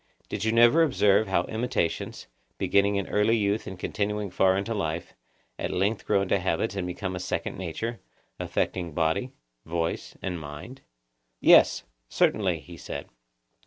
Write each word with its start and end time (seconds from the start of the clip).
Did 0.29 0.43
you 0.43 0.51
never 0.51 0.81
observe 0.81 1.27
how 1.27 1.43
imitations, 1.43 2.25
beginning 2.57 2.95
in 2.95 3.05
early 3.07 3.37
youth 3.37 3.67
and 3.67 3.77
continuing 3.77 4.31
far 4.31 4.57
into 4.57 4.73
life, 4.73 5.13
at 5.59 5.69
length 5.69 6.07
grow 6.07 6.23
into 6.23 6.39
habits 6.39 6.75
and 6.75 6.87
become 6.87 7.15
a 7.15 7.19
second 7.19 7.55
nature, 7.55 7.99
affecting 8.39 8.93
body, 8.93 9.33
voice, 9.63 10.17
and 10.19 10.39
mind? 10.39 10.81
Yes, 11.39 11.83
certainly, 12.09 12.61
he 12.61 12.77
said. 12.77 13.09